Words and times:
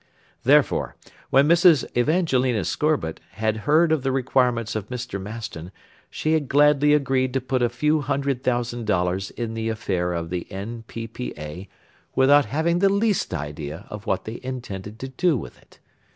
Therefore 0.43 0.95
when 1.29 1.47
Mrs. 1.47 1.85
Evangelina 1.95 2.65
Scorbitt 2.65 3.19
had 3.33 3.69
heard 3.69 3.91
of 3.91 4.01
the 4.01 4.11
requirements 4.11 4.75
of 4.75 4.89
Mr. 4.89 5.21
Maston 5.21 5.71
she 6.09 6.33
had 6.33 6.49
gladly 6.49 6.95
agreed 6.95 7.33
to 7.35 7.39
put 7.39 7.61
a 7.61 7.69
few 7.69 8.01
hundred 8.01 8.41
thousand 8.41 8.87
dollars 8.87 9.29
in 9.29 9.53
the 9.53 9.69
affair 9.69 10.13
of 10.13 10.31
the 10.31 10.51
N.P.P.A. 10.51 11.69
without 12.15 12.45
having 12.45 12.79
the 12.79 12.89
least 12.89 13.31
idea 13.31 13.85
of 13.91 14.07
what 14.07 14.25
they 14.25 14.39
intended 14.41 14.97
to 14.97 15.07
do 15.07 15.37
with 15.37 15.59
it. 15.59 15.77